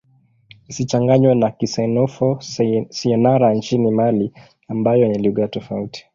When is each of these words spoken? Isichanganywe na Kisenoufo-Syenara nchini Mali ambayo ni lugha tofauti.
Isichanganywe 0.69 1.33
na 1.35 1.49
Kisenoufo-Syenara 1.49 3.53
nchini 3.53 3.91
Mali 3.91 4.33
ambayo 4.67 5.07
ni 5.07 5.17
lugha 5.17 5.47
tofauti. 5.47 6.05